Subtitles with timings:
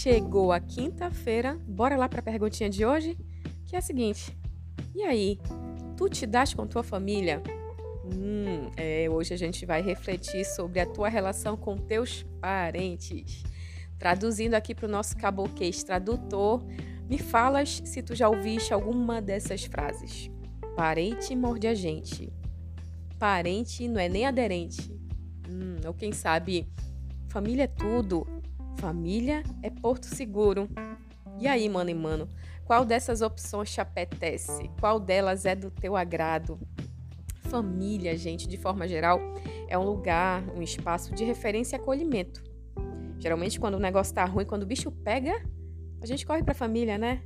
[0.00, 3.18] Chegou a quinta-feira, bora lá para a perguntinha de hoje,
[3.66, 4.32] que é a seguinte:
[4.94, 5.40] E aí,
[5.96, 7.42] tu te das com tua família?
[8.04, 13.42] Hum, é, hoje a gente vai refletir sobre a tua relação com teus parentes.
[13.98, 16.64] Traduzindo aqui para o nosso caboquês tradutor,
[17.08, 20.30] me falas se tu já ouviste alguma dessas frases.
[20.76, 22.32] Parente morde a gente.
[23.18, 24.92] Parente não é nem aderente.
[25.50, 26.68] Hum, ou quem sabe,
[27.26, 28.37] família é tudo.
[28.78, 30.68] Família é porto seguro.
[31.40, 32.28] E aí, mano e mano,
[32.64, 34.70] qual dessas opções te apetece?
[34.78, 36.60] Qual delas é do teu agrado?
[37.42, 39.20] Família, gente, de forma geral,
[39.66, 42.40] é um lugar, um espaço de referência e acolhimento.
[43.18, 45.42] Geralmente, quando o negócio tá ruim, quando o bicho pega,
[46.00, 47.20] a gente corre pra família, né?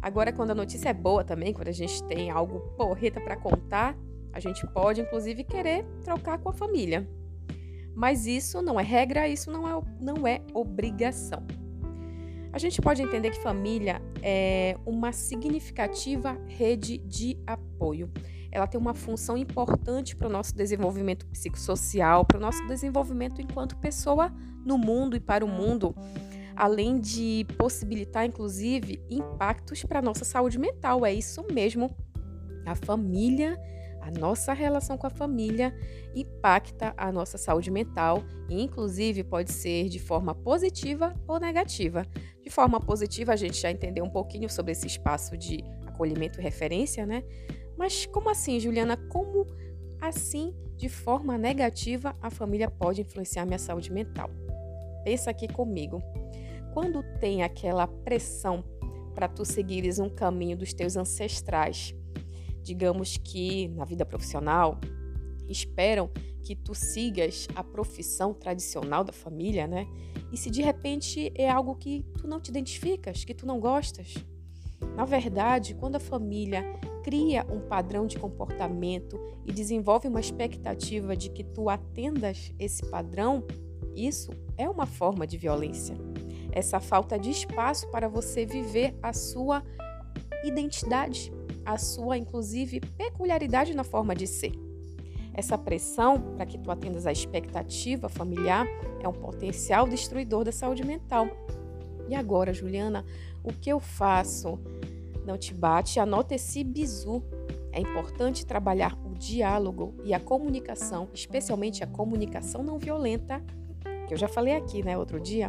[0.00, 3.96] Agora, quando a notícia é boa também, quando a gente tem algo porreta para contar,
[4.32, 7.08] a gente pode, inclusive, querer trocar com a família.
[7.94, 11.44] Mas isso não é regra, isso não é, não é obrigação.
[12.52, 18.10] A gente pode entender que família é uma significativa rede de apoio.
[18.50, 23.78] Ela tem uma função importante para o nosso desenvolvimento psicossocial, para o nosso desenvolvimento enquanto
[23.78, 24.30] pessoa
[24.66, 25.96] no mundo e para o mundo,
[26.54, 31.06] além de possibilitar, inclusive, impactos para a nossa saúde mental.
[31.06, 31.96] É isso mesmo.
[32.66, 33.58] A família
[34.02, 35.72] a nossa relação com a família
[36.14, 42.04] impacta a nossa saúde mental e, inclusive, pode ser de forma positiva ou negativa.
[42.42, 46.42] De forma positiva, a gente já entendeu um pouquinho sobre esse espaço de acolhimento e
[46.42, 47.22] referência, né?
[47.78, 48.96] Mas como assim, Juliana?
[48.96, 49.46] Como
[50.00, 54.28] assim, de forma negativa, a família pode influenciar minha saúde mental?
[55.04, 56.02] Pensa aqui comigo.
[56.74, 58.64] Quando tem aquela pressão
[59.14, 61.94] para tu seguires um caminho dos teus ancestrais,
[62.62, 64.80] digamos que na vida profissional,
[65.48, 66.10] esperam
[66.42, 69.86] que tu sigas a profissão tradicional da família, né?
[70.32, 74.14] E se de repente é algo que tu não te identificas, que tu não gostas.
[74.96, 76.64] Na verdade, quando a família
[77.04, 83.44] cria um padrão de comportamento e desenvolve uma expectativa de que tu atendas esse padrão,
[83.94, 85.96] isso é uma forma de violência.
[86.50, 89.62] Essa falta de espaço para você viver a sua
[90.44, 91.32] identidade,
[91.64, 94.52] a sua, inclusive, peculiaridade na forma de ser.
[95.34, 98.66] Essa pressão para que tu atendas à expectativa familiar
[99.00, 101.26] é um potencial destruidor da saúde mental.
[102.08, 103.04] E agora, Juliana,
[103.42, 104.58] o que eu faço?
[105.24, 105.98] Não te bate?
[105.98, 107.22] Anota esse bizu.
[107.72, 113.42] É importante trabalhar o diálogo e a comunicação, especialmente a comunicação não violenta,
[114.06, 115.48] que eu já falei aqui, né, outro dia.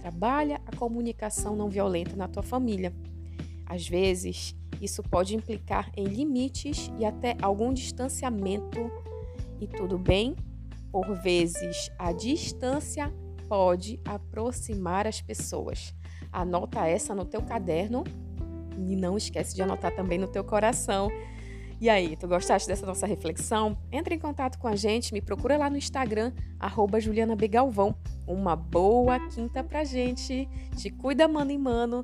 [0.00, 2.92] Trabalha a comunicação não violenta na tua família.
[3.64, 8.90] Às vezes, isso pode implicar em limites e até algum distanciamento.
[9.60, 10.34] E tudo bem,
[10.90, 13.10] por vezes a distância
[13.48, 15.94] pode aproximar as pessoas.
[16.32, 18.02] Anota essa no teu caderno
[18.76, 21.08] e não esquece de anotar também no teu coração.
[21.80, 23.76] E aí, tu gostaste dessa nossa reflexão?
[23.90, 27.94] Entre em contato com a gente, me procura lá no Instagram, arroba Juliana Begalvão.
[28.24, 30.48] Uma boa quinta pra gente.
[30.76, 32.02] Te cuida, mano e mano.